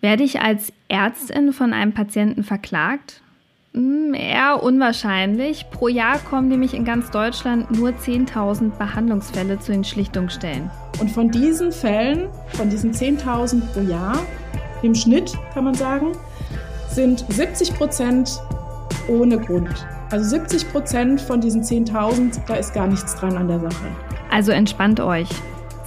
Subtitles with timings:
[0.00, 3.20] Werde ich als Ärztin von einem Patienten verklagt?
[3.74, 5.66] Hm, eher unwahrscheinlich.
[5.70, 10.70] Pro Jahr kommen nämlich in ganz Deutschland nur 10.000 Behandlungsfälle zu den Schlichtungsstellen.
[11.00, 14.18] Und von diesen Fällen, von diesen 10.000 pro Jahr,
[14.82, 16.12] im Schnitt kann man sagen,
[16.88, 18.40] sind 70 Prozent
[19.06, 19.86] ohne Grund.
[20.10, 23.86] Also 70 Prozent von diesen 10.000, da ist gar nichts dran an der Sache.
[24.30, 25.28] Also entspannt euch.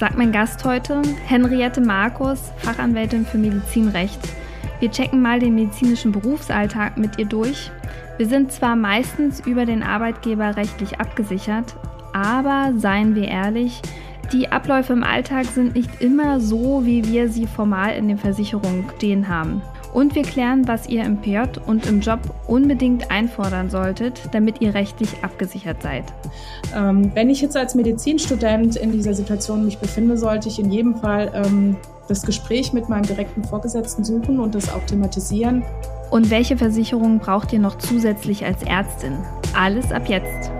[0.03, 4.19] Sagt mein Gast heute, Henriette Markus, Fachanwältin für Medizinrecht.
[4.81, 7.71] Wir checken mal den medizinischen Berufsalltag mit ihr durch.
[8.17, 11.77] Wir sind zwar meistens über den Arbeitgeber rechtlich abgesichert,
[12.11, 13.81] aber seien wir ehrlich,
[14.33, 18.83] die Abläufe im Alltag sind nicht immer so, wie wir sie formal in den Versicherungen
[18.97, 19.61] stehen haben.
[19.93, 24.73] Und wir klären, was ihr im PJ und im Job unbedingt einfordern solltet, damit ihr
[24.73, 26.05] rechtlich abgesichert seid.
[26.75, 30.95] Ähm, wenn ich jetzt als Medizinstudent in dieser Situation mich befinde, sollte ich in jedem
[30.95, 31.75] Fall ähm,
[32.07, 35.63] das Gespräch mit meinem direkten Vorgesetzten suchen und das auch thematisieren.
[36.09, 39.17] Und welche Versicherungen braucht ihr noch zusätzlich als Ärztin?
[39.55, 40.51] Alles ab jetzt.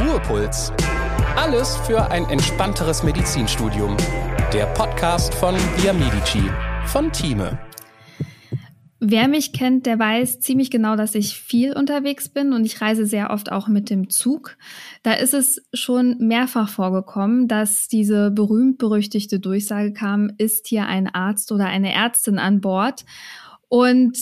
[0.00, 0.72] Ruhepuls.
[1.36, 3.96] Alles für ein entspannteres Medizinstudium.
[4.52, 6.42] Der Podcast von Via Medici
[6.86, 7.67] von Thieme.
[9.00, 13.06] Wer mich kennt, der weiß ziemlich genau, dass ich viel unterwegs bin und ich reise
[13.06, 14.56] sehr oft auch mit dem Zug.
[15.04, 21.52] Da ist es schon mehrfach vorgekommen, dass diese berühmt-berüchtigte Durchsage kam, ist hier ein Arzt
[21.52, 23.04] oder eine Ärztin an Bord.
[23.68, 24.18] Und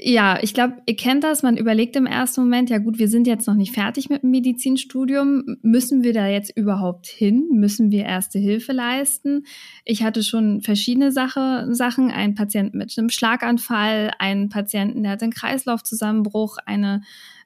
[0.00, 1.42] ja, ich glaube, ihr kennt das.
[1.42, 4.30] Man überlegt im ersten Moment, ja gut, wir sind jetzt noch nicht fertig mit dem
[4.30, 5.58] Medizinstudium.
[5.62, 7.48] Müssen wir da jetzt überhaupt hin?
[7.52, 9.44] Müssen wir erste Hilfe leisten?
[9.84, 12.10] Ich hatte schon verschiedene Sache, Sachen.
[12.10, 17.02] Ein Patient mit einem Schlaganfall, einen Patienten, der hat einen Kreislaufzusammenbruch, eine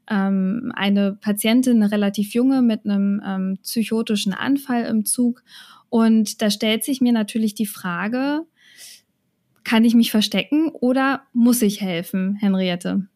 [0.09, 5.43] ähm, eine Patientin, eine relativ junge, mit einem ähm, psychotischen Anfall im Zug.
[5.89, 8.47] Und da stellt sich mir natürlich die Frage,
[9.67, 13.09] kann ich mich verstecken oder muss ich helfen, Henriette?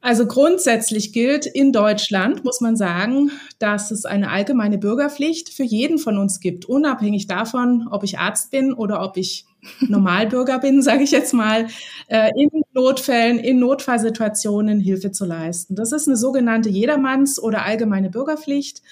[0.00, 5.98] Also grundsätzlich gilt in Deutschland, muss man sagen, dass es eine allgemeine Bürgerpflicht für jeden
[5.98, 9.46] von uns gibt, unabhängig davon, ob ich Arzt bin oder ob ich
[9.80, 11.68] Normalbürger bin, sage ich jetzt mal,
[12.08, 15.76] äh, in Notfällen, in Notfallsituationen Hilfe zu leisten.
[15.76, 18.82] Das ist eine sogenannte Jedermanns- oder allgemeine Bürgerpflicht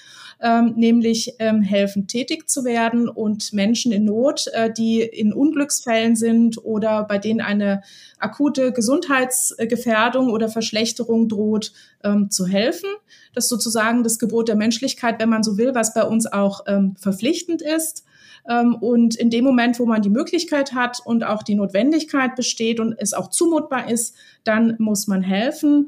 [0.41, 6.15] ähm, nämlich ähm, helfen, tätig zu werden und Menschen in Not, äh, die in Unglücksfällen
[6.15, 7.81] sind oder bei denen eine
[8.19, 11.71] akute Gesundheitsgefährdung oder Verschlechterung droht,
[12.03, 12.89] ähm, zu helfen.
[13.33, 16.61] Das ist sozusagen das Gebot der Menschlichkeit, wenn man so will, was bei uns auch
[16.67, 18.05] ähm, verpflichtend ist.
[18.47, 22.79] Ähm, und in dem Moment, wo man die Möglichkeit hat und auch die Notwendigkeit besteht
[22.79, 25.87] und es auch zumutbar ist, dann muss man helfen.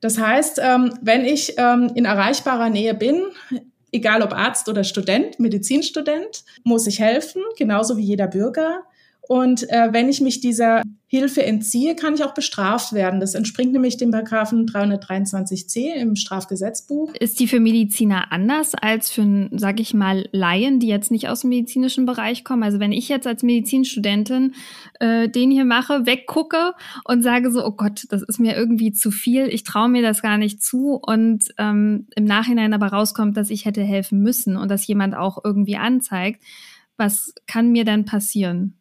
[0.00, 3.22] Das heißt, ähm, wenn ich ähm, in erreichbarer Nähe bin,
[3.92, 8.84] egal ob Arzt oder Student, Medizinstudent, muss ich helfen, genauso wie jeder Bürger.
[9.28, 13.20] Und äh, wenn ich mich dieser Hilfe entziehe, kann ich auch bestraft werden.
[13.20, 17.12] Das entspringt nämlich dem Paragraphen 323c im Strafgesetzbuch.
[17.14, 21.42] Ist die für Mediziner anders als für, sag ich mal, Laien, die jetzt nicht aus
[21.42, 22.64] dem medizinischen Bereich kommen?
[22.64, 24.54] Also wenn ich jetzt als Medizinstudentin
[24.98, 29.12] äh, den hier mache, weggucke und sage so, oh Gott, das ist mir irgendwie zu
[29.12, 33.50] viel, ich traue mir das gar nicht zu und ähm, im Nachhinein aber rauskommt, dass
[33.50, 36.42] ich hätte helfen müssen und dass jemand auch irgendwie anzeigt,
[36.96, 38.74] was kann mir dann passieren?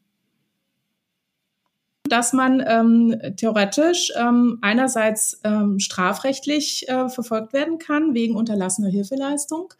[2.09, 9.73] Dass man ähm, theoretisch ähm, einerseits ähm, strafrechtlich äh, verfolgt werden kann wegen unterlassener Hilfeleistung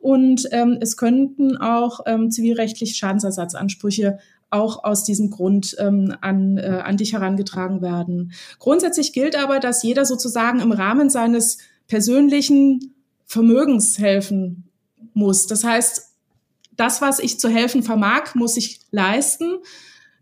[0.00, 4.18] und ähm, es könnten auch ähm, zivilrechtlich Schadensersatzansprüche
[4.50, 8.32] auch aus diesem Grund ähm, an, äh, an dich herangetragen werden.
[8.58, 12.94] Grundsätzlich gilt aber, dass jeder sozusagen im Rahmen seines persönlichen
[13.26, 14.64] Vermögens helfen
[15.14, 15.46] muss.
[15.46, 16.08] Das heißt,
[16.76, 19.58] das, was ich zu helfen vermag, muss ich leisten.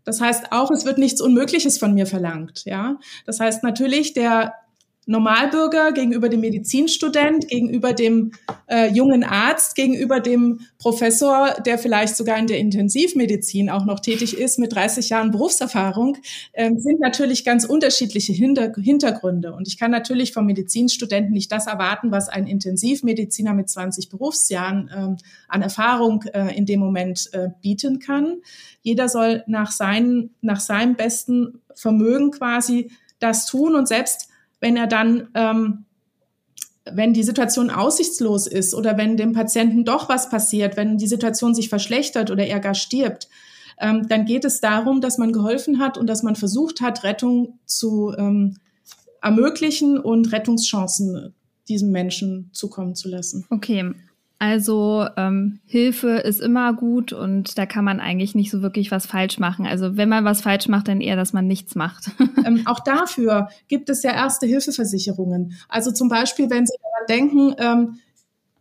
[0.09, 2.63] Das heißt auch, es wird nichts Unmögliches von mir verlangt.
[2.65, 2.97] Ja,
[3.27, 4.55] das heißt natürlich, der
[5.09, 8.31] Normalbürger gegenüber dem Medizinstudent, gegenüber dem
[8.67, 14.37] äh, jungen Arzt, gegenüber dem Professor, der vielleicht sogar in der Intensivmedizin auch noch tätig
[14.37, 16.17] ist mit 30 Jahren Berufserfahrung,
[16.53, 19.53] äh, sind natürlich ganz unterschiedliche Hinter Hintergründe.
[19.53, 24.89] Und ich kann natürlich vom Medizinstudenten nicht das erwarten, was ein Intensivmediziner mit 20 Berufsjahren
[24.89, 28.41] äh, an Erfahrung äh, in dem Moment äh, bieten kann.
[28.83, 34.28] Jeder soll nach, seinen, nach seinem besten Vermögen quasi das tun und selbst
[34.59, 35.85] wenn er dann, ähm,
[36.91, 41.53] wenn die Situation aussichtslos ist oder wenn dem Patienten doch was passiert, wenn die Situation
[41.53, 43.29] sich verschlechtert oder er gar stirbt,
[43.79, 47.59] ähm, dann geht es darum, dass man geholfen hat und dass man versucht hat, Rettung
[47.65, 48.57] zu ähm,
[49.21, 51.33] ermöglichen und Rettungschancen
[51.67, 53.45] diesem Menschen zukommen zu lassen.
[53.49, 53.93] Okay.
[54.41, 59.05] Also ähm, Hilfe ist immer gut und da kann man eigentlich nicht so wirklich was
[59.05, 59.67] falsch machen.
[59.67, 62.11] Also wenn man was falsch macht, dann eher, dass man nichts macht.
[62.45, 65.57] ähm, auch dafür gibt es ja erste Hilfeversicherungen.
[65.67, 67.99] Also zum Beispiel, wenn Sie daran denken, ähm,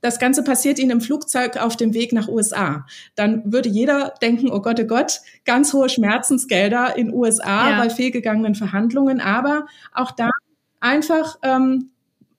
[0.01, 2.85] das Ganze passiert Ihnen im Flugzeug auf dem Weg nach USA.
[3.15, 7.79] Dann würde jeder denken, oh Gott, oh Gott, ganz hohe Schmerzensgelder in USA ja.
[7.79, 9.21] bei fehlgegangenen Verhandlungen.
[9.21, 10.31] Aber auch da
[10.81, 11.91] einfach ähm,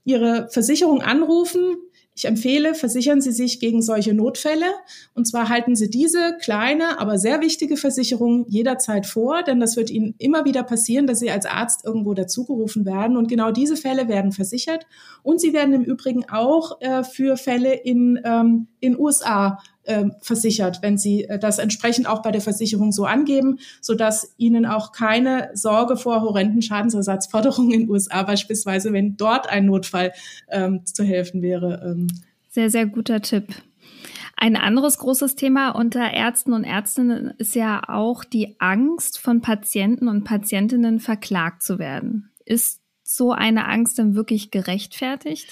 [0.03, 1.77] Ihre Versicherung anrufen,
[2.19, 4.65] ich empfehle, versichern Sie sich gegen solche Notfälle.
[5.13, 9.89] Und zwar halten Sie diese kleine, aber sehr wichtige Versicherung jederzeit vor, denn das wird
[9.89, 13.15] Ihnen immer wieder passieren, dass Sie als Arzt irgendwo dazugerufen werden.
[13.15, 14.85] Und genau diese Fälle werden versichert.
[15.23, 20.81] Und sie werden im Übrigen auch äh, für Fälle in, ähm, in USA äh, versichert,
[20.81, 25.49] wenn Sie äh, das entsprechend auch bei der Versicherung so angeben, sodass Ihnen auch keine
[25.53, 30.13] Sorge vor horrenden Schadensersatzforderungen in den USA beispielsweise, wenn dort ein Notfall
[30.49, 31.81] ähm, zu helfen wäre.
[31.83, 32.07] Ähm.
[32.49, 33.47] Sehr, sehr guter Tipp.
[34.37, 40.07] Ein anderes großes Thema unter Ärzten und Ärztinnen ist ja auch die Angst von Patienten
[40.07, 42.31] und Patientinnen verklagt zu werden.
[42.45, 45.47] Ist so eine Angst denn wirklich gerechtfertigt?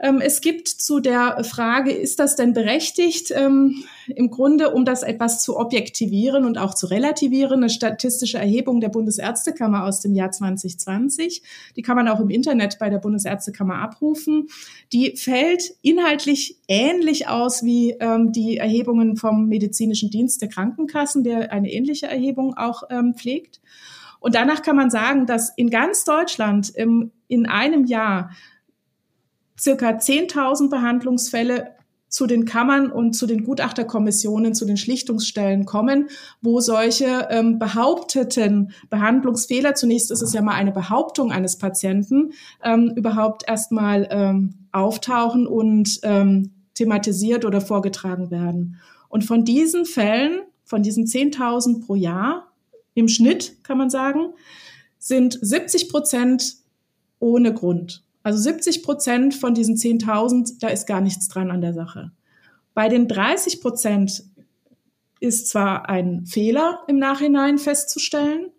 [0.00, 5.02] Ähm, es gibt zu der Frage, ist das denn berechtigt, ähm, im Grunde, um das
[5.02, 10.30] etwas zu objektivieren und auch zu relativieren, eine statistische Erhebung der Bundesärztekammer aus dem Jahr
[10.30, 11.42] 2020.
[11.74, 14.48] Die kann man auch im Internet bei der Bundesärztekammer abrufen.
[14.92, 21.52] Die fällt inhaltlich ähnlich aus wie ähm, die Erhebungen vom medizinischen Dienst der Krankenkassen, der
[21.52, 22.84] eine ähnliche Erhebung auch
[23.16, 23.60] pflegt.
[24.20, 28.30] Und danach kann man sagen, dass in ganz Deutschland in einem Jahr
[29.58, 31.74] circa 10.000 Behandlungsfälle
[32.08, 36.08] zu den Kammern und zu den Gutachterkommissionen, zu den Schlichtungsstellen kommen,
[36.40, 42.32] wo solche ähm, behaupteten Behandlungsfehler, zunächst ist es ja mal eine Behauptung eines Patienten,
[42.64, 48.76] ähm, überhaupt erstmal ähm, auftauchen und ähm, thematisiert oder vorgetragen werden.
[49.08, 52.52] Und von diesen Fällen, von diesen 10.000 pro Jahr,
[52.94, 54.32] im Schnitt kann man sagen,
[54.98, 56.56] sind 70 Prozent
[57.20, 58.04] ohne Grund.
[58.28, 62.10] Also 70 Prozent von diesen 10.000, da ist gar nichts dran an der Sache.
[62.74, 64.22] Bei den 30 Prozent
[65.18, 68.50] ist zwar ein Fehler im Nachhinein festzustellen,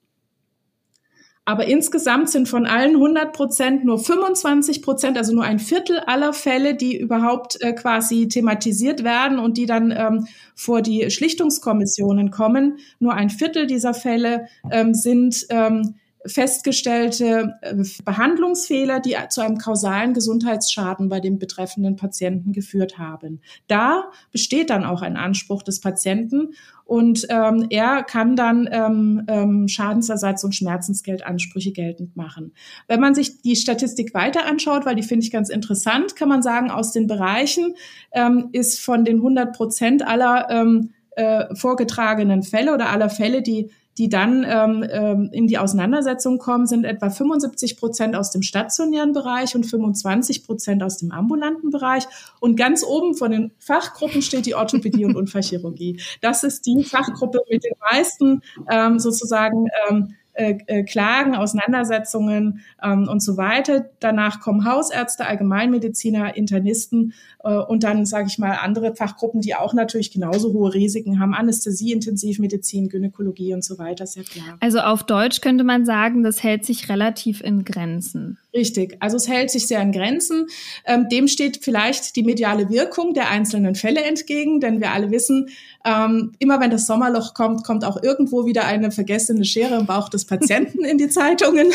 [1.45, 6.33] aber insgesamt sind von allen 100 Prozent nur 25 Prozent, also nur ein Viertel aller
[6.33, 12.79] Fälle, die überhaupt äh, quasi thematisiert werden und die dann ähm, vor die Schlichtungskommissionen kommen.
[12.97, 15.93] Nur ein Viertel dieser Fälle ähm, sind ähm,
[16.25, 23.41] festgestellte äh, Behandlungsfehler, die zu einem kausalen Gesundheitsschaden bei dem betreffenden Patienten geführt haben.
[23.67, 29.67] Da besteht dann auch ein Anspruch des Patienten und ähm, er kann dann ähm, ähm,
[29.67, 32.53] Schadensersatz und Schmerzensgeldansprüche geltend machen.
[32.87, 36.41] Wenn man sich die Statistik weiter anschaut, weil die finde ich ganz interessant, kann man
[36.41, 37.75] sagen, aus den Bereichen
[38.11, 43.69] ähm, ist von den 100 Prozent aller ähm, äh, vorgetragenen Fälle oder aller Fälle, die
[43.99, 49.11] die dann ähm, ähm, in die Auseinandersetzung kommen, sind etwa 75 Prozent aus dem stationären
[49.11, 52.05] Bereich und 25 Prozent aus dem ambulanten Bereich.
[52.39, 55.99] Und ganz oben von den Fachgruppen steht die Orthopädie und Unfallchirurgie.
[56.21, 58.41] Das ist die Fachgruppe mit den meisten
[58.71, 63.89] ähm, sozusagen ähm, äh, äh, Klagen, Auseinandersetzungen ähm, und so weiter.
[63.99, 67.13] Danach kommen Hausärzte, Allgemeinmediziner, Internisten
[67.43, 71.33] äh, und dann, sage ich mal, andere Fachgruppen, die auch natürlich genauso hohe Risiken haben.
[71.33, 74.55] Anästhesie, Intensivmedizin, Gynäkologie und so weiter, sehr klar.
[74.61, 78.37] Also auf Deutsch könnte man sagen, das hält sich relativ in Grenzen.
[78.53, 78.97] Richtig.
[78.99, 80.47] Also es hält sich sehr in Grenzen.
[80.85, 85.49] Ähm, dem steht vielleicht die mediale Wirkung der einzelnen Fälle entgegen, denn wir alle wissen,
[85.85, 90.09] ähm, immer wenn das Sommerloch kommt, kommt auch irgendwo wieder eine vergessene Schere im Bauch
[90.09, 91.71] des Patienten in die Zeitungen.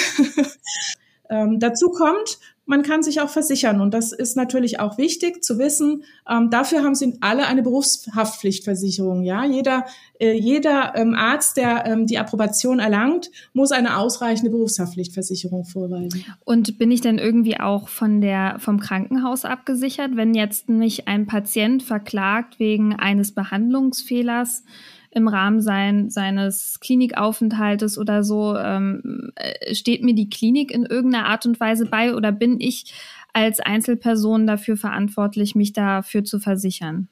[1.31, 5.59] ähm, dazu kommt, man kann sich auch versichern und das ist natürlich auch wichtig zu
[5.59, 6.05] wissen.
[6.29, 9.23] Ähm, dafür haben sie alle eine Berufshaftpflichtversicherung.
[9.23, 9.85] Ja, jeder
[10.19, 16.25] äh, jeder ähm, Arzt, der ähm, die Approbation erlangt, muss eine ausreichende Berufshaftpflichtversicherung vorweisen.
[16.45, 21.27] Und bin ich denn irgendwie auch von der vom Krankenhaus abgesichert, wenn jetzt mich ein
[21.27, 24.63] Patient verklagt wegen eines Behandlungsfehlers?
[25.15, 31.27] Im Rahmen sein, seines Klinikaufenthaltes oder so, ähm, äh, steht mir die Klinik in irgendeiner
[31.27, 32.93] Art und Weise bei oder bin ich
[33.33, 37.09] als Einzelperson dafür verantwortlich, mich dafür zu versichern?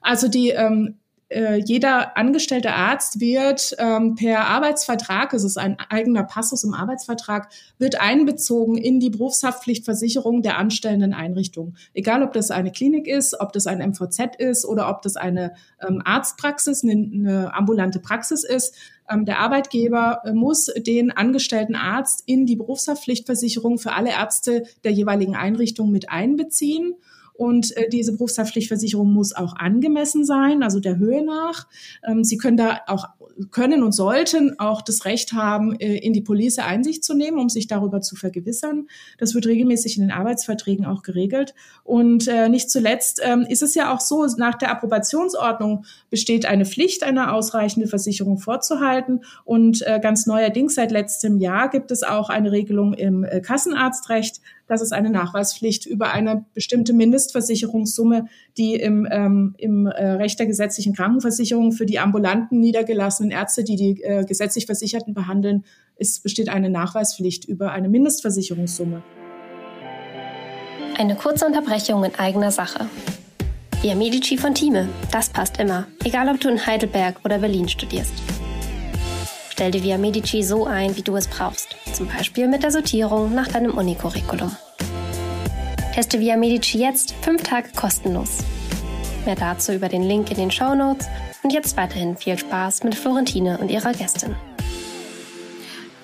[0.00, 0.99] Also die ähm,
[1.30, 7.48] äh, jeder angestellte Arzt wird ähm, per Arbeitsvertrag, es ist ein eigener Passus im Arbeitsvertrag,
[7.78, 11.76] wird einbezogen in die Berufshaftpflichtversicherung der anstellenden Einrichtung.
[11.94, 15.54] Egal, ob das eine Klinik ist, ob das ein MVZ ist oder ob das eine
[15.86, 18.74] ähm, Arztpraxis, eine, eine ambulante Praxis ist.
[19.08, 24.90] Ähm, der Arbeitgeber äh, muss den angestellten Arzt in die Berufshaftpflichtversicherung für alle Ärzte der
[24.90, 26.96] jeweiligen Einrichtung mit einbeziehen.
[27.40, 31.68] Und äh, diese Berufshaftpflichtversicherung muss auch angemessen sein, also der Höhe nach.
[32.06, 33.06] Ähm, Sie können da auch
[33.50, 37.48] können und sollten auch das Recht haben, äh, in die Police Einsicht zu nehmen, um
[37.48, 38.88] sich darüber zu vergewissern.
[39.16, 41.54] Das wird regelmäßig in den Arbeitsverträgen auch geregelt.
[41.82, 46.66] Und äh, nicht zuletzt ähm, ist es ja auch so, nach der Approbationsordnung besteht eine
[46.66, 49.22] Pflicht, eine ausreichende Versicherung vorzuhalten.
[49.44, 54.80] Und äh, ganz neuerdings seit letztem Jahr gibt es auch eine Regelung im Kassenarztrecht, dass
[54.80, 60.94] es eine Nachweispflicht über eine bestimmte Mindestversicherungssumme, die im, ähm, im äh, Recht der gesetzlichen
[60.94, 65.64] Krankenversicherung für die ambulanten niedergelassenen Ärzte, die die äh, gesetzlich Versicherten behandeln,
[65.96, 69.02] ist, besteht eine Nachweispflicht über eine Mindestversicherungssumme.
[70.96, 72.86] Eine kurze Unterbrechung in eigener Sache.
[73.82, 78.12] Via Medici von Thieme, das passt immer, egal ob du in Heidelberg oder Berlin studierst.
[79.60, 81.76] Stell dir Via Medici so ein, wie du es brauchst.
[81.92, 84.56] Zum Beispiel mit der Sortierung nach deinem Unicurriculum.
[85.94, 88.38] Teste Via Medici jetzt fünf Tage kostenlos.
[89.26, 91.08] Mehr dazu über den Link in den Show Notes
[91.42, 94.34] und jetzt weiterhin viel Spaß mit Florentine und ihrer Gästin.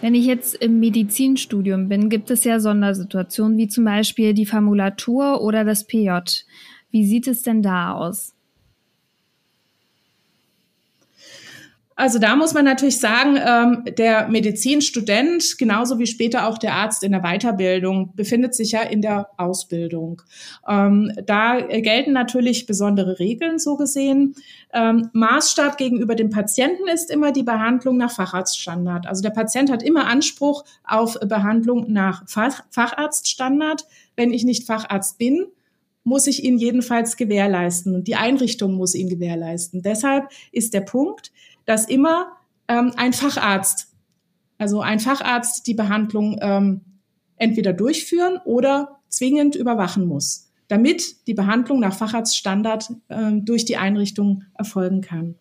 [0.02, 5.40] Wenn ich jetzt im Medizinstudium bin, gibt es ja Sondersituationen wie zum Beispiel die Formulatur
[5.40, 6.10] oder das PJ.
[6.90, 8.35] Wie sieht es denn da aus?
[11.98, 17.02] Also da muss man natürlich sagen, ähm, der Medizinstudent, genauso wie später auch der Arzt
[17.02, 20.20] in der Weiterbildung, befindet sich ja in der Ausbildung.
[20.68, 24.34] Ähm, da gelten natürlich besondere Regeln so gesehen.
[24.74, 29.06] Ähm, Maßstab gegenüber dem Patienten ist immer die Behandlung nach Facharztstandard.
[29.06, 33.86] Also der Patient hat immer Anspruch auf Behandlung nach Fach Facharztstandard.
[34.16, 35.46] Wenn ich nicht Facharzt bin,
[36.04, 39.82] muss ich ihn jedenfalls gewährleisten die Einrichtung muss ihn gewährleisten.
[39.82, 41.32] Deshalb ist der Punkt,
[41.66, 42.32] dass immer
[42.68, 43.92] ähm, ein Facharzt,
[44.58, 46.80] also ein Facharzt die Behandlung ähm,
[47.37, 54.44] entweder durchführen oder zwingend überwachen muss, damit die Behandlung nach Facharztstandard ähm, durch die Einrichtung
[54.54, 55.37] erfolgen kann.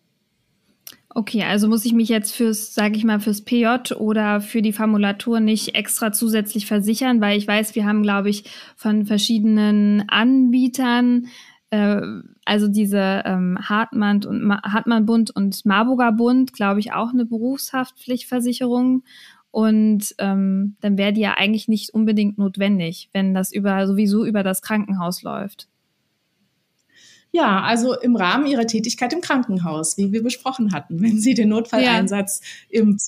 [1.08, 4.74] Okay, also muss ich mich jetzt fürs, sage ich mal, fürs PJ oder für die
[4.74, 8.44] Formulatur nicht extra zusätzlich versichern, weil ich weiß, wir haben, glaube ich,
[8.76, 11.28] von verschiedenen Anbietern
[11.70, 12.00] äh,
[12.44, 17.24] also diese ähm, Hartmann und Ma Hartmann Bund und Marburger Bund, glaube ich, auch eine
[17.24, 19.04] Berufshaftpflichtversicherung.
[19.50, 24.42] Und ähm, dann wäre die ja eigentlich nicht unbedingt notwendig, wenn das über sowieso über
[24.42, 25.68] das Krankenhaus läuft.
[27.32, 31.50] Ja, also im Rahmen Ihrer Tätigkeit im Krankenhaus, wie wir besprochen hatten, wenn Sie den
[31.50, 32.80] Notfalleinsatz ja.
[32.80, 32.98] im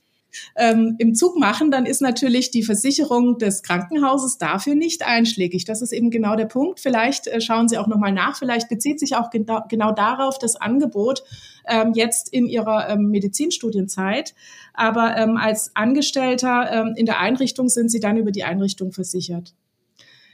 [0.57, 5.65] ähm, im Zug machen, dann ist natürlich die Versicherung des Krankenhauses dafür nicht einschlägig.
[5.65, 6.81] Das ist eben genau der Punkt.
[6.81, 8.37] Vielleicht äh, schauen Sie auch nochmal nach.
[8.37, 11.23] Vielleicht bezieht sich auch genau, genau darauf das Angebot
[11.67, 14.35] ähm, jetzt in Ihrer ähm, Medizinstudienzeit.
[14.75, 19.55] Aber ähm, als Angestellter ähm, in der Einrichtung sind Sie dann über die Einrichtung versichert.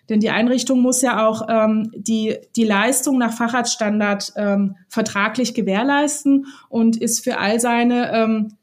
[0.09, 6.47] Denn die Einrichtung muss ja auch ähm, die, die Leistung nach Facharztstandard ähm, vertraglich gewährleisten
[6.69, 8.57] und ist für all seine ähm,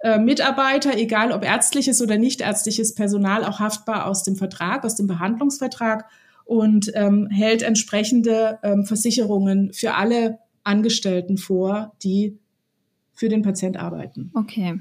[0.00, 4.94] äh, Mitarbeiter, egal ob ärztliches oder nicht ärztliches Personal, auch haftbar aus dem Vertrag, aus
[4.94, 6.06] dem Behandlungsvertrag
[6.44, 12.38] und ähm, hält entsprechende ähm, Versicherungen für alle Angestellten vor, die
[13.14, 14.30] für den Patient arbeiten.
[14.34, 14.80] Okay.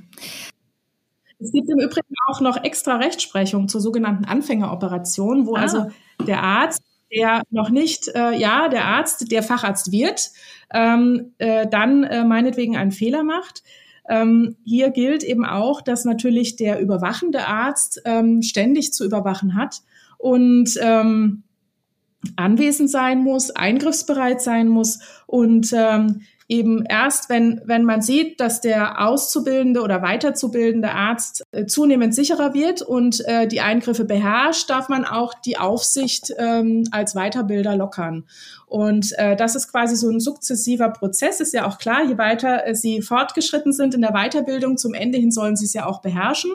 [1.40, 5.62] Es gibt im Übrigen auch noch extra Rechtsprechung zur sogenannten Anfängeroperation, wo ah.
[5.62, 5.90] also
[6.28, 10.32] der Arzt, der noch nicht, äh, ja, der Arzt, der Facharzt wird,
[10.74, 13.64] ähm, äh, dann äh, meinetwegen einen Fehler macht,
[14.10, 19.82] ähm, hier gilt eben auch, dass natürlich der überwachende Arzt ähm, ständig zu überwachen hat
[20.18, 21.44] und ähm,
[22.36, 28.62] anwesend sein muss, eingriffsbereit sein muss und ähm, eben erst, wenn, wenn man sieht, dass
[28.62, 34.88] der auszubildende oder weiterzubildende Arzt äh, zunehmend sicherer wird und äh, die Eingriffe beherrscht, darf
[34.88, 38.26] man auch die Aufsicht ähm, als Weiterbilder lockern.
[38.68, 41.40] Und äh, das ist quasi so ein sukzessiver Prozess.
[41.40, 45.18] Ist ja auch klar, je weiter äh, sie fortgeschritten sind in der Weiterbildung, zum Ende
[45.18, 46.52] hin sollen sie es ja auch beherrschen.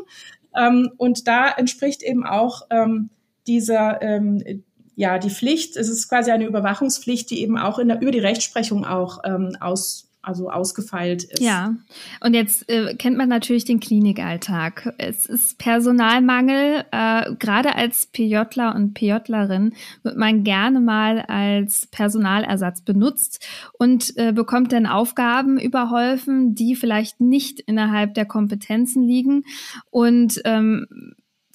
[0.57, 3.11] Ähm, und da entspricht eben auch ähm,
[3.47, 4.63] dieser ähm,
[4.97, 8.19] ja, die Pflicht, es ist quasi eine Überwachungspflicht, die eben auch in der, über die
[8.19, 11.41] Rechtsprechung auch ähm, aus, also ausgefeilt ist.
[11.41, 11.75] Ja,
[12.21, 14.95] und jetzt äh, kennt man natürlich den Klinikalltag.
[14.99, 16.85] Es ist Personalmangel.
[16.91, 23.47] Äh, Gerade als PJler und PJlerin wird man gerne mal als Personalersatz benutzt
[23.79, 29.45] und äh, bekommt dann Aufgaben überholfen, die vielleicht nicht innerhalb der Kompetenzen liegen.
[29.91, 30.87] Und ähm,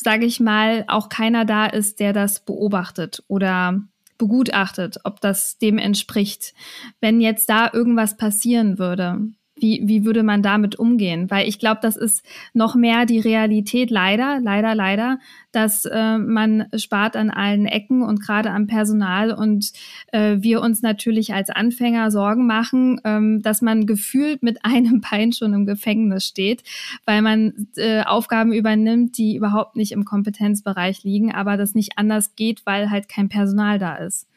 [0.05, 3.81] sage ich mal, auch keiner da ist, der das beobachtet oder
[4.19, 6.53] begutachtet, ob das dem entspricht.
[7.01, 11.31] Wenn jetzt da irgendwas passieren würde, Wie, wie würde man damit umgehen?
[11.31, 15.19] Weil ich glaube, das ist noch mehr die Realität, leider, leider, leider,
[15.53, 19.71] dass äh, man spart an allen Ecken und gerade am Personal und
[20.12, 25.31] äh, wir uns natürlich als Anfänger Sorgen machen, ähm, dass man gefühlt mit einem Bein
[25.31, 26.63] schon im Gefängnis steht,
[27.05, 32.35] weil man äh, Aufgaben übernimmt, die überhaupt nicht im Kompetenzbereich liegen, aber das nicht anders
[32.35, 34.27] geht, weil halt kein Personal da ist.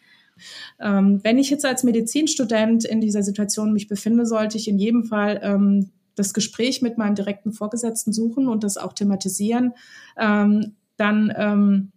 [0.80, 5.04] Ähm, wenn ich jetzt als Medizinstudent in dieser Situation mich befinde, sollte ich in jedem
[5.04, 9.74] Fall ähm, das Gespräch mit meinem direkten Vorgesetzten suchen und das auch thematisieren.
[10.18, 11.92] Ähm, dann ähm,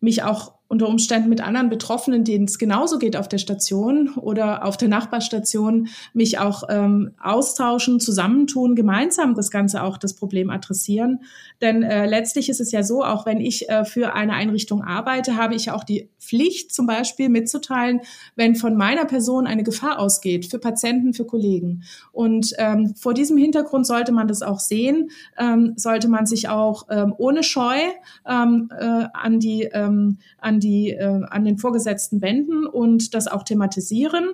[0.00, 4.64] mich auch unter Umständen mit anderen Betroffenen, denen es genauso geht auf der Station oder
[4.66, 11.20] auf der Nachbarstation, mich auch ähm, austauschen, zusammentun, gemeinsam das Ganze auch das Problem adressieren.
[11.62, 15.36] Denn äh, letztlich ist es ja so, auch wenn ich äh, für eine Einrichtung arbeite,
[15.36, 18.00] habe ich auch die Pflicht, zum Beispiel mitzuteilen,
[18.36, 21.84] wenn von meiner Person eine Gefahr ausgeht, für Patienten, für Kollegen.
[22.12, 26.86] Und ähm, vor diesem Hintergrund sollte man das auch sehen, ähm, sollte man sich auch
[26.90, 27.78] ähm, ohne Scheu
[28.26, 30.18] ähm, äh, an die ähm,
[30.58, 34.30] an die, äh, an den Vorgesetzten wenden und das auch thematisieren.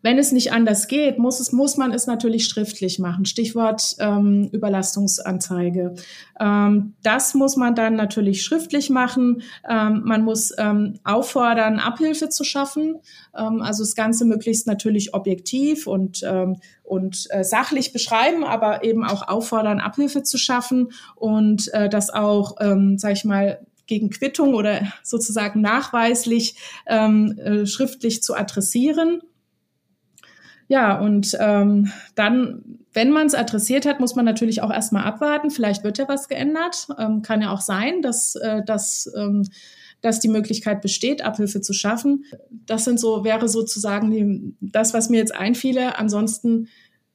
[0.00, 3.24] Wenn es nicht anders geht, muss, es, muss man es natürlich schriftlich machen.
[3.24, 5.94] Stichwort ähm, Überlastungsanzeige.
[6.38, 9.42] Ähm, das muss man dann natürlich schriftlich machen.
[9.68, 13.00] Ähm, man muss ähm, auffordern, Abhilfe zu schaffen.
[13.36, 19.04] Ähm, also das Ganze möglichst natürlich objektiv und, ähm, und äh, sachlich beschreiben, aber eben
[19.04, 24.54] auch auffordern, Abhilfe zu schaffen und äh, das auch, ähm, sag ich mal, gegen Quittung
[24.54, 26.54] oder sozusagen nachweislich
[26.86, 29.22] ähm, äh, schriftlich zu adressieren.
[30.68, 35.50] Ja, und ähm, dann, wenn man es adressiert hat, muss man natürlich auch erstmal abwarten.
[35.50, 36.88] Vielleicht wird ja was geändert.
[36.98, 39.48] Ähm, kann ja auch sein, dass, äh, dass, ähm,
[40.02, 42.24] dass die Möglichkeit besteht, Abhilfe zu schaffen.
[42.50, 45.98] Das sind so, wäre sozusagen die, das, was mir jetzt einfiele.
[45.98, 46.68] Ansonsten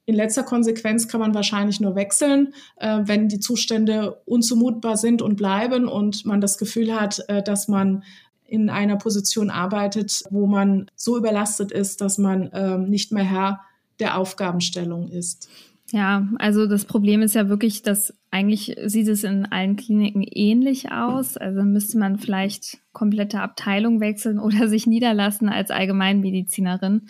[0.06, 5.36] in letzter Konsequenz kann man wahrscheinlich nur wechseln, äh, wenn die Zustände unzumutbar sind und
[5.36, 8.02] bleiben und man das Gefühl hat, äh, dass man
[8.46, 13.60] in einer Position arbeitet, wo man so überlastet ist, dass man äh, nicht mehr Herr
[13.98, 15.48] der Aufgabenstellung ist.
[15.90, 20.90] Ja, also das Problem ist ja wirklich, dass eigentlich sieht es in allen Kliniken ähnlich
[20.90, 21.36] aus.
[21.36, 27.08] Also müsste man vielleicht komplette Abteilung wechseln oder sich niederlassen als Allgemeinmedizinerin.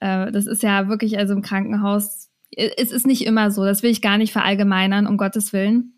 [0.00, 3.90] Äh, das ist ja wirklich also im Krankenhaus es ist nicht immer so, das will
[3.90, 5.94] ich gar nicht verallgemeinern, um Gottes Willen.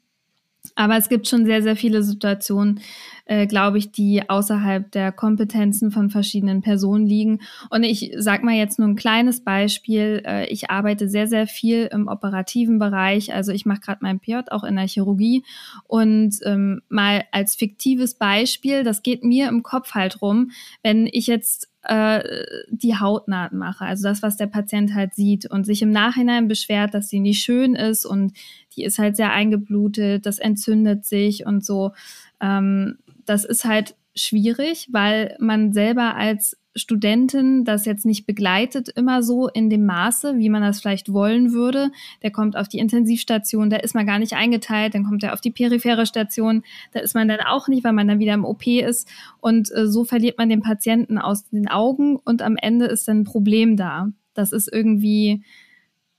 [0.74, 2.80] Aber es gibt schon sehr, sehr viele Situationen,
[3.26, 7.40] äh, glaube ich, die außerhalb der Kompetenzen von verschiedenen Personen liegen.
[7.70, 10.22] Und ich sage mal jetzt nur ein kleines Beispiel.
[10.24, 13.34] Äh, ich arbeite sehr, sehr viel im operativen Bereich.
[13.34, 15.44] Also ich mache gerade mein PJ auch in der Chirurgie.
[15.84, 21.26] Und ähm, mal als fiktives Beispiel, das geht mir im Kopf halt rum, wenn ich
[21.26, 25.92] jetzt äh, die Hautnaht mache, also das, was der Patient halt sieht und sich im
[25.92, 28.32] Nachhinein beschwert, dass sie nicht schön ist und
[28.76, 31.92] die ist halt sehr eingeblutet, das entzündet sich und so.
[32.40, 39.22] Ähm, das ist halt schwierig, weil man selber als Studentin das jetzt nicht begleitet, immer
[39.22, 41.90] so in dem Maße, wie man das vielleicht wollen würde.
[42.22, 45.40] Der kommt auf die Intensivstation, da ist man gar nicht eingeteilt, dann kommt er auf
[45.40, 46.62] die periphere Station,
[46.92, 49.08] da ist man dann auch nicht, weil man dann wieder im OP ist.
[49.40, 53.20] Und äh, so verliert man den Patienten aus den Augen und am Ende ist dann
[53.20, 54.10] ein Problem da.
[54.34, 55.42] Das ist irgendwie,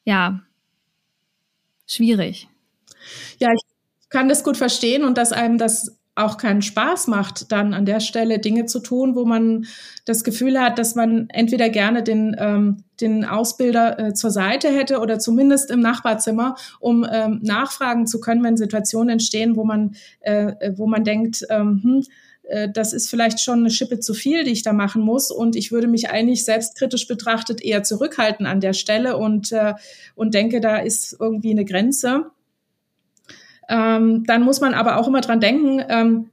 [0.06, 0.42] ja,
[1.86, 2.48] schwierig.
[3.38, 3.62] Ja, ich
[4.10, 8.00] kann das gut verstehen und dass einem das auch keinen Spaß macht, dann an der
[8.00, 9.66] Stelle Dinge zu tun, wo man
[10.06, 15.00] das Gefühl hat, dass man entweder gerne den, ähm, den Ausbilder äh, zur Seite hätte
[15.00, 20.72] oder zumindest im Nachbarzimmer, um ähm, nachfragen zu können, wenn Situationen entstehen, wo man, äh,
[20.76, 22.04] wo man denkt, ähm, hm,
[22.48, 25.32] äh, das ist vielleicht schon eine Schippe zu viel, die ich da machen muss.
[25.32, 29.74] Und ich würde mich eigentlich selbstkritisch betrachtet eher zurückhalten an der Stelle und, äh,
[30.16, 32.32] und denke, da ist irgendwie eine Grenze.
[33.70, 36.30] Ähm, dann muss man aber auch immer dran denken, ähm,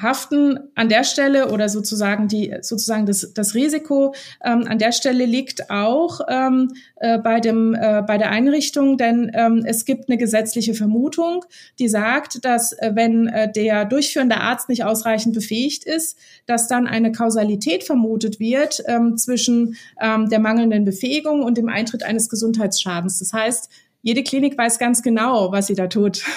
[0.00, 5.26] Haften an der Stelle oder sozusagen die sozusagen das, das Risiko ähm, an der Stelle
[5.26, 10.16] liegt auch ähm, äh, bei dem äh, bei der Einrichtung, denn ähm, es gibt eine
[10.16, 11.44] gesetzliche Vermutung,
[11.78, 16.86] die sagt, dass äh, wenn äh, der durchführende Arzt nicht ausreichend befähigt ist, dass dann
[16.86, 23.18] eine Kausalität vermutet wird ähm, zwischen ähm, der mangelnden Befähigung und dem Eintritt eines Gesundheitsschadens.
[23.18, 23.68] Das heißt,
[24.02, 26.24] jede Klinik weiß ganz genau, was sie da tut.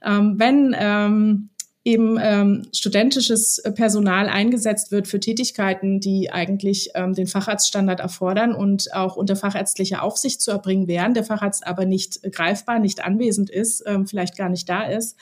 [0.00, 1.50] Ähm, wenn ähm,
[1.88, 8.94] eben ähm, studentisches Personal eingesetzt wird für Tätigkeiten, die eigentlich ähm, den Facharztstandard erfordern und
[8.94, 13.82] auch unter fachärztlicher Aufsicht zu erbringen wären, der Facharzt aber nicht greifbar, nicht anwesend ist,
[13.86, 15.16] ähm, vielleicht gar nicht da ist,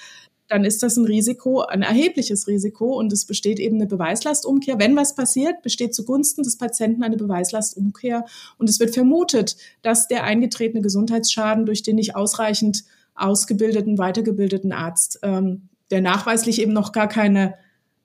[0.49, 4.79] dann ist das ein Risiko, ein erhebliches Risiko und es besteht eben eine Beweislastumkehr.
[4.79, 8.25] Wenn was passiert, besteht zugunsten des Patienten eine Beweislastumkehr
[8.59, 15.19] und es wird vermutet, dass der eingetretene Gesundheitsschaden durch den nicht ausreichend ausgebildeten, weitergebildeten Arzt,
[15.23, 17.55] ähm, der nachweislich eben noch gar keine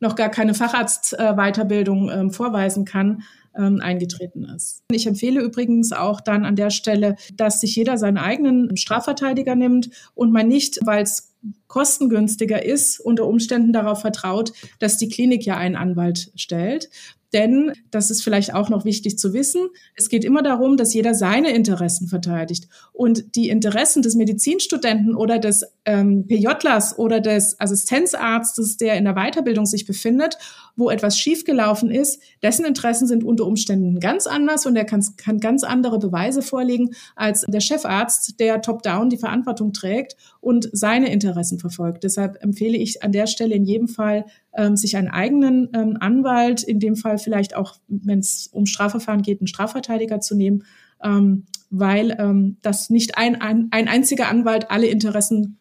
[0.02, 3.24] noch gar keine Facharztweiterbildung äh, ähm, vorweisen kann,
[3.58, 4.84] ähm, eingetreten ist.
[4.92, 9.90] Ich empfehle übrigens auch dann an der Stelle, dass sich jeder seinen eigenen Strafverteidiger nimmt
[10.14, 11.34] und man nicht, weil es
[11.68, 16.90] kostengünstiger ist, unter Umständen darauf vertraut, dass die Klinik ja einen Anwalt stellt.
[17.34, 21.14] Denn, das ist vielleicht auch noch wichtig zu wissen, es geht immer darum, dass jeder
[21.14, 22.68] seine Interessen verteidigt.
[22.92, 29.14] Und die Interessen des Medizinstudenten oder des ähm, PJlers oder des Assistenzarztes, der in der
[29.14, 30.38] Weiterbildung sich befindet,
[30.76, 35.40] wo etwas schiefgelaufen ist, dessen Interessen sind unter Umständen ganz anders und er kann, kann
[35.40, 41.60] ganz andere Beweise vorlegen als der Chefarzt, der top-down die Verantwortung trägt und seine Interessen
[41.60, 42.04] verfolgt.
[42.04, 46.64] Deshalb empfehle ich an der Stelle in jedem Fall, ähm, sich einen eigenen ähm, Anwalt,
[46.64, 50.64] in dem Fall vielleicht auch, wenn es um Strafverfahren geht, einen Strafverteidiger zu nehmen,
[51.04, 55.58] ähm, weil ähm, das nicht ein, ein, ein einziger Anwalt alle Interessen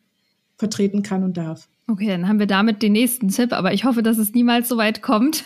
[0.56, 1.68] vertreten kann und darf.
[1.90, 4.76] Okay, dann haben wir damit den nächsten Tipp, aber ich hoffe, dass es niemals so
[4.76, 5.42] weit kommt.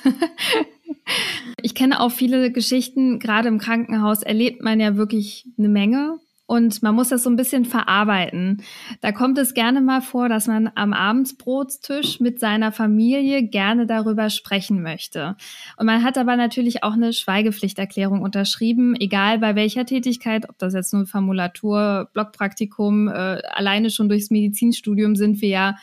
[1.62, 6.82] ich kenne auch viele Geschichten, gerade im Krankenhaus erlebt man ja wirklich eine Menge und
[6.82, 8.62] man muss das so ein bisschen verarbeiten.
[9.00, 14.28] Da kommt es gerne mal vor, dass man am Abendsbrotstisch mit seiner Familie gerne darüber
[14.28, 15.36] sprechen möchte.
[15.78, 20.74] Und man hat aber natürlich auch eine Schweigepflichterklärung unterschrieben, egal bei welcher Tätigkeit, ob das
[20.74, 25.76] jetzt nur Formulatur, Blockpraktikum, äh, alleine schon durchs Medizinstudium sind wir ja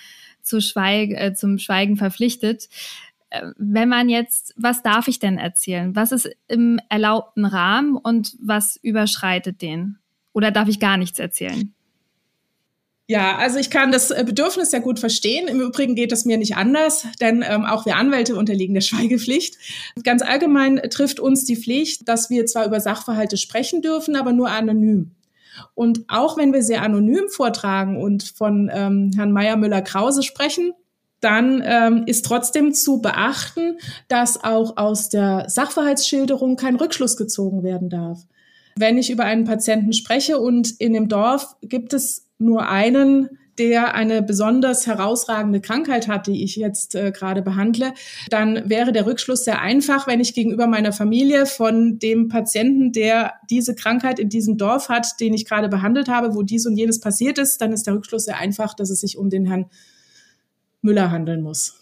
[0.52, 2.68] zu Schweig äh, zum Schweigen verpflichtet.
[3.30, 5.96] Äh, wenn man jetzt, was darf ich denn erzählen?
[5.96, 9.98] Was ist im erlaubten Rahmen und was überschreitet den?
[10.34, 11.74] Oder darf ich gar nichts erzählen?
[13.08, 15.48] Ja, also ich kann das äh, Bedürfnis sehr gut verstehen.
[15.48, 19.58] Im Übrigen geht es mir nicht anders, denn ähm, auch wir Anwälte unterliegen der Schweigepflicht.
[20.04, 24.50] Ganz allgemein trifft uns die Pflicht, dass wir zwar über Sachverhalte sprechen dürfen, aber nur
[24.50, 25.12] anonym.
[25.74, 30.74] Und auch wenn wir sehr anonym vortragen und von ähm, Herrn Meyer Müller-Krause sprechen,
[31.20, 37.90] dann ähm, ist trotzdem zu beachten, dass auch aus der Sachverhaltsschilderung kein Rückschluss gezogen werden
[37.90, 38.26] darf.
[38.76, 43.30] Wenn ich über einen Patienten spreche und in dem Dorf gibt es nur einen,
[43.62, 47.94] der eine besonders herausragende Krankheit hat, die ich jetzt äh, gerade behandle,
[48.32, 53.36] dann wäre der Rückschluss sehr einfach, wenn ich gegenüber meiner Familie von dem Patienten, der
[53.52, 57.00] diese Krankheit in diesem Dorf hat, den ich gerade behandelt habe, wo dies und jenes
[57.00, 59.68] passiert ist, dann ist der Rückschluss sehr einfach, dass es sich um den Herrn
[60.82, 61.81] Müller handeln muss.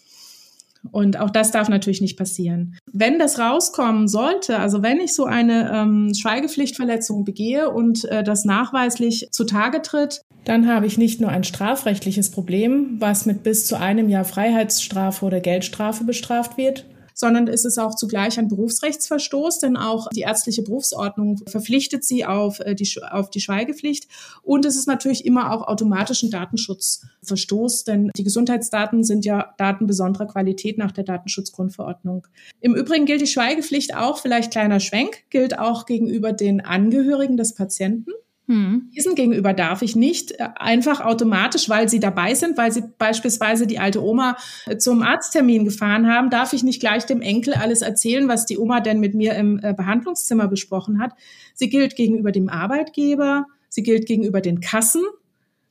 [0.92, 2.76] Und auch das darf natürlich nicht passieren.
[2.92, 8.44] Wenn das rauskommen sollte, also wenn ich so eine ähm, Schweigepflichtverletzung begehe und äh, das
[8.44, 13.78] nachweislich zutage tritt, dann habe ich nicht nur ein strafrechtliches Problem, was mit bis zu
[13.78, 16.86] einem Jahr Freiheitsstrafe oder Geldstrafe bestraft wird,
[17.20, 22.60] sondern es ist auch zugleich ein Berufsrechtsverstoß, denn auch die ärztliche Berufsordnung verpflichtet sie auf
[22.60, 24.08] äh, die, auf die Schweigepflicht.
[24.42, 29.86] Und es ist natürlich immer auch automatisch ein Datenschutzverstoß, denn die Gesundheitsdaten sind ja Daten
[29.86, 32.26] besonderer Qualität nach der Datenschutzgrundverordnung.
[32.60, 37.54] Im Übrigen gilt die Schweigepflicht auch, vielleicht kleiner Schwenk, gilt auch gegenüber den Angehörigen des
[37.54, 38.12] Patienten.
[38.50, 38.90] Hm.
[38.96, 43.68] Diesen gegenüber darf ich nicht äh, einfach automatisch, weil sie dabei sind, weil sie beispielsweise
[43.68, 44.36] die alte Oma
[44.66, 48.58] äh, zum Arzttermin gefahren haben, darf ich nicht gleich dem Enkel alles erzählen, was die
[48.58, 51.12] Oma denn mit mir im äh, Behandlungszimmer besprochen hat.
[51.54, 55.04] Sie gilt gegenüber dem Arbeitgeber, sie gilt gegenüber den Kassen,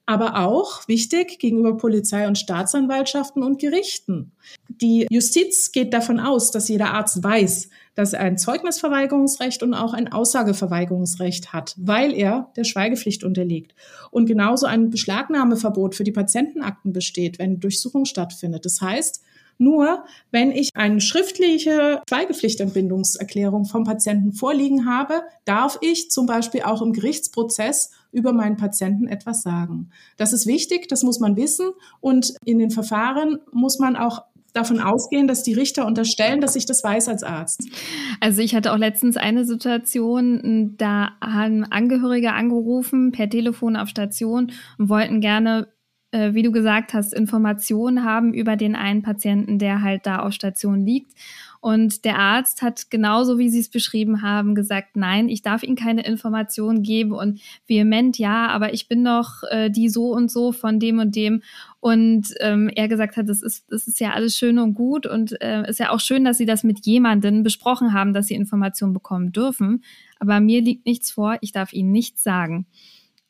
[0.09, 4.31] aber auch wichtig gegenüber Polizei und Staatsanwaltschaften und Gerichten.
[4.67, 9.93] Die Justiz geht davon aus, dass jeder Arzt weiß, dass er ein Zeugnisverweigerungsrecht und auch
[9.93, 13.75] ein Aussageverweigerungsrecht hat, weil er der Schweigepflicht unterliegt.
[14.09, 18.65] Und genauso ein Beschlagnahmeverbot für die Patientenakten besteht, wenn Durchsuchung stattfindet.
[18.65, 19.21] Das heißt,
[19.59, 26.81] nur wenn ich eine schriftliche Schweigepflichtentbindungserklärung vom Patienten vorliegen habe, darf ich zum Beispiel auch
[26.81, 29.89] im Gerichtsprozess über meinen Patienten etwas sagen.
[30.17, 31.69] Das ist wichtig, das muss man wissen.
[32.01, 36.65] Und in den Verfahren muss man auch davon ausgehen, dass die Richter unterstellen, dass ich
[36.65, 37.67] das weiß als Arzt.
[38.19, 44.51] Also ich hatte auch letztens eine Situation, da haben Angehörige angerufen per Telefon auf Station
[44.77, 45.67] und wollten gerne
[46.11, 50.33] äh, wie du gesagt hast, Informationen haben über den einen Patienten, der halt da auf
[50.33, 51.11] Station liegt.
[51.61, 55.75] Und der Arzt hat genauso, wie Sie es beschrieben haben, gesagt, nein, ich darf Ihnen
[55.75, 60.53] keine Informationen geben und vehement, ja, aber ich bin doch äh, die so und so
[60.53, 61.43] von dem und dem.
[61.81, 65.41] Und ähm, er gesagt hat, das ist, das ist ja alles schön und gut und
[65.41, 68.93] äh, ist ja auch schön, dass Sie das mit jemandem besprochen haben, dass Sie Informationen
[68.93, 69.83] bekommen dürfen.
[70.17, 72.67] Aber mir liegt nichts vor, ich darf Ihnen nichts sagen.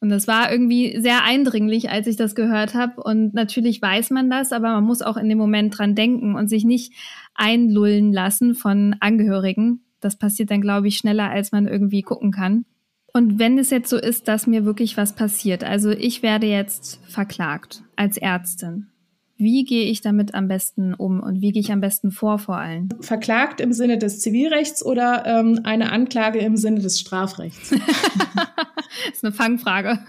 [0.01, 3.01] Und das war irgendwie sehr eindringlich, als ich das gehört habe.
[3.03, 6.47] Und natürlich weiß man das, aber man muss auch in dem Moment dran denken und
[6.47, 6.93] sich nicht
[7.35, 9.83] einlullen lassen von Angehörigen.
[9.99, 12.65] Das passiert dann, glaube ich, schneller, als man irgendwie gucken kann.
[13.13, 17.01] Und wenn es jetzt so ist, dass mir wirklich was passiert, also ich werde jetzt
[17.07, 18.87] verklagt als Ärztin.
[19.41, 22.57] Wie gehe ich damit am besten um und wie gehe ich am besten vor vor
[22.57, 22.89] allem?
[22.99, 27.69] Verklagt im Sinne des Zivilrechts oder ähm, eine Anklage im Sinne des Strafrechts?
[28.35, 29.99] das ist eine Fangfrage.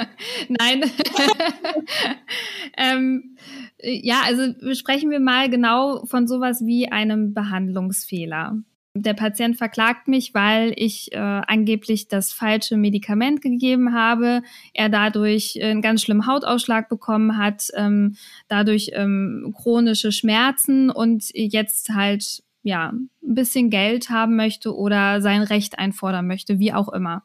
[0.48, 0.84] Nein.
[2.78, 3.36] ähm,
[3.82, 8.56] ja, also sprechen wir mal genau von sowas wie einem Behandlungsfehler
[9.02, 14.42] der Patient verklagt mich, weil ich äh, angeblich das falsche Medikament gegeben habe,
[14.74, 18.16] er dadurch einen ganz schlimmen Hautausschlag bekommen hat, ähm,
[18.48, 25.42] dadurch ähm, chronische Schmerzen und jetzt halt ja ein bisschen Geld haben möchte oder sein
[25.42, 27.22] Recht einfordern möchte, wie auch immer.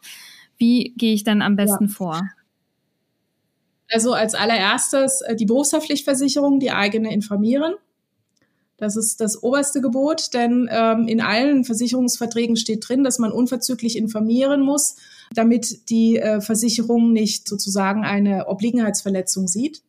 [0.57, 1.91] Wie gehe ich dann am besten ja.
[1.91, 2.21] vor?
[3.91, 7.75] Also als allererstes äh, die Berufshaftpflichtversicherung, die eigene informieren.
[8.83, 13.97] Das ist das oberste Gebot, denn ähm, in allen Versicherungsverträgen steht drin, dass man unverzüglich
[13.97, 14.97] informieren muss,
[15.33, 19.83] damit die äh, Versicherung nicht sozusagen eine Obliegenheitsverletzung sieht.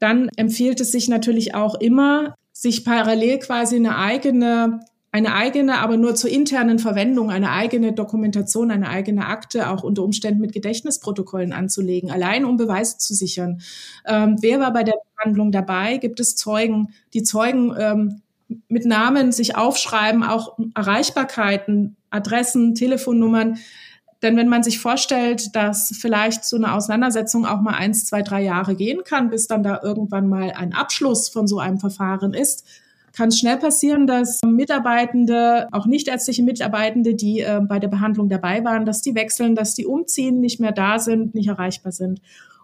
[0.00, 4.80] Dann empfiehlt es sich natürlich auch immer, sich parallel quasi eine eigene
[5.12, 10.04] eine eigene, aber nur zur internen Verwendung, eine eigene Dokumentation, eine eigene Akte, auch unter
[10.04, 13.60] Umständen mit Gedächtnisprotokollen anzulegen, allein um Beweise zu sichern.
[14.06, 15.96] Ähm, wer war bei der Behandlung dabei?
[15.96, 16.94] Gibt es Zeugen?
[17.12, 18.22] Die Zeugen ähm,
[18.68, 23.58] mit Namen sich aufschreiben, auch Erreichbarkeiten, Adressen, Telefonnummern.
[24.22, 28.42] Denn wenn man sich vorstellt, dass vielleicht so eine Auseinandersetzung auch mal eins, zwei, drei
[28.42, 32.64] Jahre gehen kann, bis dann da irgendwann mal ein Abschluss von so einem Verfahren ist,
[33.12, 38.64] kann es schnell passieren, dass Mitarbeitende, auch nichtärztliche Mitarbeitende, die äh, bei der Behandlung dabei
[38.64, 42.20] waren, dass die wechseln, dass die umziehen, nicht mehr da sind, nicht erreichbar sind.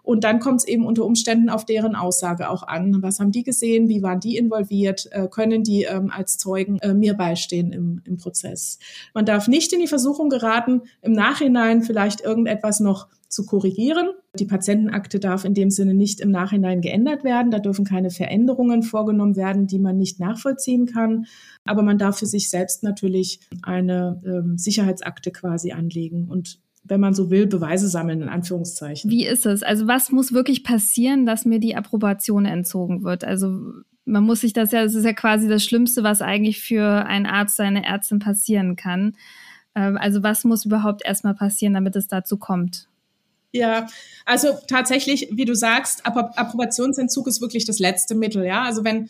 [0.07, 3.03] Und dann kommt es eben unter Umständen auf deren Aussage auch an.
[3.03, 3.89] Was haben die gesehen?
[3.89, 5.09] Wie waren die involviert?
[5.11, 8.79] Äh, können die ähm, als Zeugen äh, mir beistehen im, im Prozess?
[9.13, 14.11] Man darf nicht in die Versuchung geraten, im Nachhinein vielleicht irgendetwas noch zu korrigieren.
[14.39, 17.51] Die Patientenakte darf in dem Sinne nicht im Nachhinein geändert werden.
[17.51, 21.25] Da dürfen keine Veränderungen vorgenommen werden, die man nicht nachvollziehen kann.
[21.65, 27.13] Aber man darf für sich selbst natürlich eine ähm, Sicherheitsakte quasi anlegen und wenn man
[27.13, 29.09] so will, Beweise sammeln, in Anführungszeichen.
[29.09, 29.63] Wie ist es?
[29.63, 33.23] Also was muss wirklich passieren, dass mir die Approbation entzogen wird?
[33.23, 33.73] Also
[34.05, 37.25] man muss sich das ja, das ist ja quasi das Schlimmste, was eigentlich für einen
[37.25, 39.15] Arzt, eine Ärztin passieren kann.
[39.75, 42.87] Ähm, also was muss überhaupt erstmal passieren, damit es dazu kommt?
[43.51, 43.87] Ja,
[44.25, 48.45] also tatsächlich, wie du sagst, Approbationsentzug ist wirklich das letzte Mittel.
[48.45, 49.09] Ja, also wenn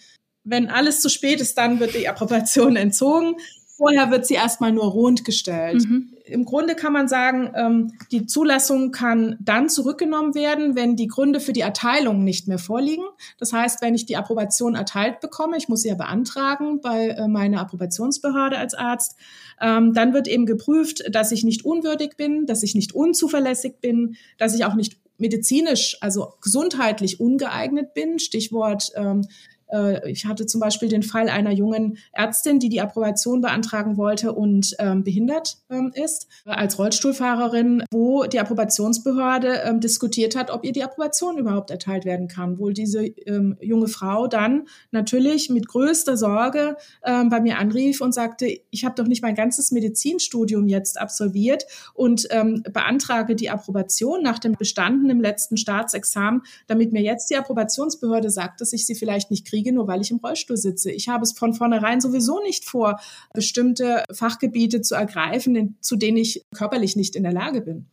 [0.49, 3.35] wenn alles zu spät ist, dann wird die Approbation entzogen.
[3.77, 5.87] Vorher wird sie erstmal nur rund gestellt.
[5.87, 6.13] Mhm.
[6.25, 11.39] Im Grunde kann man sagen, ähm, die Zulassung kann dann zurückgenommen werden, wenn die Gründe
[11.39, 13.03] für die Erteilung nicht mehr vorliegen.
[13.37, 17.27] Das heißt, wenn ich die Approbation erteilt bekomme, ich muss sie ja beantragen bei äh,
[17.27, 19.15] meiner Approbationsbehörde als Arzt,
[19.61, 24.15] ähm, dann wird eben geprüft, dass ich nicht unwürdig bin, dass ich nicht unzuverlässig bin,
[24.39, 28.19] dass ich auch nicht medizinisch, also gesundheitlich ungeeignet bin.
[28.19, 29.56] Stichwort ähm, äh,
[30.05, 34.75] ich hatte zum Beispiel den Fall einer jungen Ärztin, die die Approbation beantragen wollte und
[34.79, 40.83] ähm, behindert ähm, ist, als Rollstuhlfahrerin, wo die Approbationsbehörde ähm, diskutiert hat, ob ihr die
[40.83, 42.59] Approbation überhaupt erteilt werden kann.
[42.59, 48.13] Wohl diese ähm, junge Frau dann natürlich mit größter Sorge ähm, bei mir anrief und
[48.13, 54.23] sagte, ich habe doch nicht mein ganzes Medizinstudium jetzt absolviert und ähm, beantrage die Approbation
[54.23, 58.95] nach dem Bestanden im letzten Staatsexamen, damit mir jetzt die Approbationsbehörde sagt, dass ich sie
[58.95, 60.91] vielleicht nicht kriege kriege, nur weil ich im Rollstuhl sitze.
[60.91, 62.99] Ich habe es von vornherein sowieso nicht vor,
[63.33, 67.87] bestimmte Fachgebiete zu ergreifen, zu denen ich körperlich nicht in der Lage bin.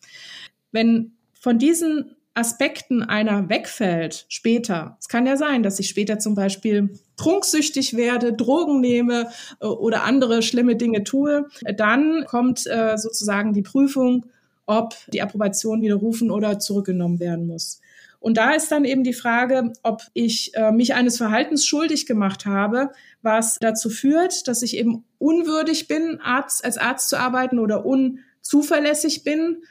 [0.73, 4.97] Wenn von diesen Aspekten einer wegfällt später.
[5.01, 9.29] Es kann ja sein, dass ich später zum Beispiel trunksüchtig werde, Drogen nehme
[9.61, 11.47] äh, oder andere schlimme Dinge tue.
[11.77, 14.27] Dann kommt äh, sozusagen die Prüfung,
[14.67, 17.81] ob die Approbation widerrufen oder zurückgenommen werden muss.
[18.25, 22.47] Und da ist dann eben die Frage, ob ich äh, mich eines Verhaltens schuldig gemacht
[22.47, 22.89] habe,
[23.21, 29.25] was dazu führt, dass ich eben unwürdig bin, Arzt, als Arzt zu arbeiten oder unzuverlässig
[29.25, 29.63] bin.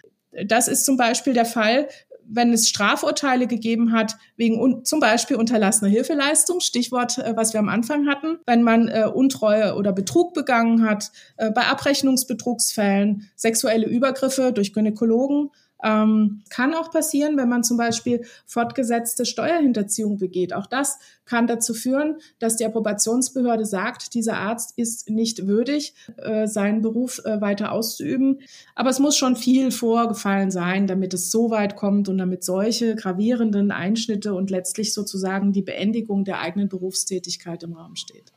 [0.45, 1.87] Das ist zum Beispiel der Fall,
[2.27, 7.69] wenn es Strafurteile gegeben hat, wegen zum Beispiel unterlassener Hilfeleistung, Stichwort, äh, was wir am
[7.69, 14.53] Anfang hatten, wenn man äh, Untreue oder Betrug begangen hat, äh, bei Abrechnungsbetrugsfällen, sexuelle Übergriffe
[14.53, 15.49] durch Gynäkologen,
[15.83, 20.53] Ähm, kann auch passieren, wenn man zum Beispiel fortgesetzte Steuerhinterziehung begeht.
[20.53, 26.47] Auch das kann dazu führen, dass die Approbationsbehörde sagt, dieser Arzt ist nicht würdig, äh,
[26.47, 28.39] seinen Beruf äh, weiter auszuüben.
[28.75, 32.95] Aber es muss schon viel vorgefallen sein, damit es so weit kommt und damit solche
[32.95, 38.31] gravierenden Einschnitte und letztlich sozusagen die Beendigung der eigenen Berufstätigkeit im Raum steht.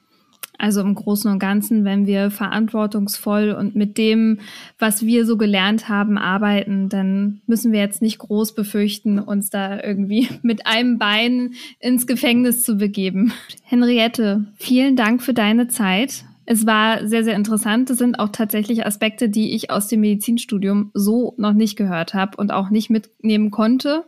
[0.58, 4.40] Also im Großen und Ganzen, wenn wir verantwortungsvoll und mit dem,
[4.78, 9.82] was wir so gelernt haben, arbeiten, dann müssen wir jetzt nicht groß befürchten, uns da
[9.82, 13.32] irgendwie mit einem Bein ins Gefängnis zu begeben.
[13.64, 16.24] Henriette, vielen Dank für deine Zeit.
[16.48, 17.90] Es war sehr, sehr interessant.
[17.90, 22.36] Das sind auch tatsächlich Aspekte, die ich aus dem Medizinstudium so noch nicht gehört habe
[22.36, 24.04] und auch nicht mitnehmen konnte.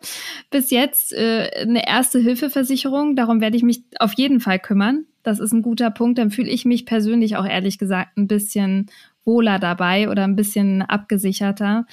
[0.51, 3.17] Bis jetzt äh, eine erste Hilfeversicherung.
[3.17, 5.05] Darum werde ich mich auf jeden Fall kümmern.
[5.29, 6.19] Das ist ein guter Punkt.
[6.19, 8.87] Dann fühle ich mich persönlich auch ehrlich gesagt ein bisschen
[9.27, 11.87] wohler dabei oder ein bisschen abgesicherter.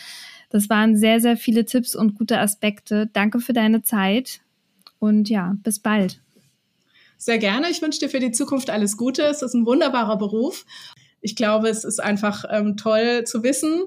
[0.50, 3.10] Das waren sehr, sehr viele Tipps und gute Aspekte.
[3.12, 4.40] Danke für deine Zeit
[5.00, 6.22] und ja, bis bald.
[7.18, 7.70] Sehr gerne.
[7.70, 9.24] Ich wünsche dir für die Zukunft alles Gute.
[9.24, 10.66] Es ist ein wunderbarer Beruf.
[11.20, 13.84] Ich glaube, es ist einfach ähm, toll zu wissen,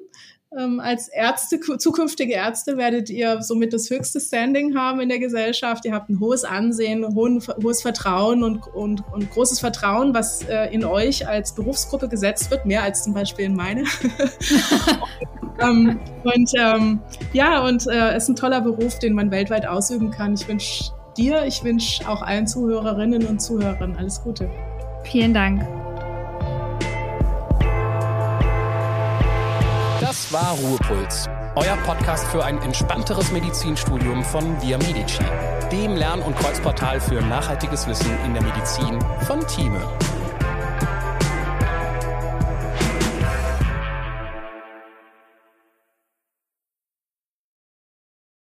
[0.56, 5.84] ähm, als Ärzte, zukünftige Ärzte werdet ihr somit das höchste Standing haben in der Gesellschaft.
[5.84, 10.72] Ihr habt ein hohes Ansehen, hohen, hohes Vertrauen und, und, und großes Vertrauen, was äh,
[10.72, 13.84] in euch als Berufsgruppe gesetzt wird, mehr als zum Beispiel in meine.
[15.61, 17.00] ähm, und ähm,
[17.34, 20.32] ja, und äh, es ist ein toller Beruf, den man weltweit ausüben kann.
[20.32, 24.48] Ich wünsche dir, ich wünsche auch allen Zuhörerinnen und Zuhörern alles Gute.
[25.04, 25.88] Vielen Dank.
[30.08, 35.22] Das war Ruhepuls, euer Podcast für ein entspannteres Medizinstudium von Via Medici,
[35.70, 39.86] dem Lern- und Kreuzportal für nachhaltiges Wissen in der Medizin von Thieme.